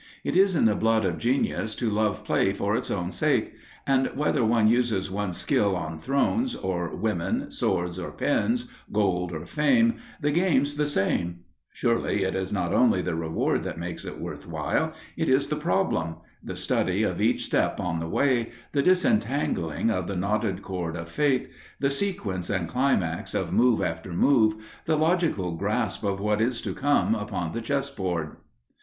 It 0.23 0.35
is 0.35 0.55
in 0.55 0.65
the 0.65 0.73
blood 0.75 1.05
of 1.05 1.19
genius 1.19 1.75
to 1.75 1.87
love 1.87 2.23
play 2.25 2.53
for 2.53 2.75
its 2.75 2.89
own 2.89 3.11
sake, 3.11 3.53
and 3.85 4.07
whether 4.15 4.43
one 4.43 4.67
uses 4.67 5.11
one's 5.11 5.37
skill 5.37 5.75
on 5.75 5.99
thrones 5.99 6.55
or 6.55 6.95
women, 6.95 7.51
swords 7.51 7.99
or 7.99 8.09
pens, 8.11 8.67
gold 8.91 9.31
or 9.31 9.45
fame, 9.45 9.97
the 10.19 10.31
game's 10.31 10.75
the 10.75 10.87
thing! 10.87 11.41
Surely, 11.71 12.23
it 12.23 12.35
is 12.35 12.51
not 12.51 12.73
only 12.73 13.03
the 13.03 13.13
reward 13.13 13.61
that 13.61 13.77
makes 13.77 14.03
it 14.03 14.19
worth 14.19 14.47
while, 14.47 14.91
it 15.15 15.29
is 15.29 15.49
the 15.49 15.55
problem 15.55 16.15
the 16.43 16.55
study 16.55 17.03
of 17.03 17.21
each 17.21 17.45
step 17.45 17.79
on 17.79 17.99
the 17.99 18.09
way, 18.09 18.49
the 18.71 18.81
disentangling 18.81 19.91
of 19.91 20.07
the 20.07 20.15
knotted 20.15 20.63
cord 20.63 20.95
of 20.95 21.09
fate, 21.09 21.47
the 21.79 21.91
sequence 21.91 22.49
and 22.49 22.67
climax 22.67 23.35
of 23.35 23.53
move 23.53 23.79
after 23.83 24.11
move, 24.13 24.55
the 24.85 24.97
logical 24.97 25.51
grasp 25.55 26.03
of 26.03 26.19
what 26.19 26.41
is 26.41 26.59
to 26.59 26.73
come 26.73 27.13
upon 27.13 27.51
the 27.51 27.61
chess 27.61 27.91
board. 27.91 28.37